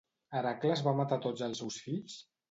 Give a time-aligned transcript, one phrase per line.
[0.37, 2.17] Heracles va matar tots els seus fills?